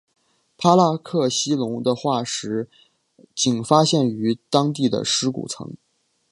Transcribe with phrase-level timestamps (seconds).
[0.57, 2.67] 帕拉克西龙的化石
[3.35, 5.77] 仅发现于当地的尸骨层。